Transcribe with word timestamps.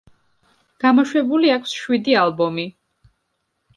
გამოშვებული 0.85 1.53
აქვს 1.57 1.75
შვიდი 1.81 2.17
ალბომი. 2.25 2.67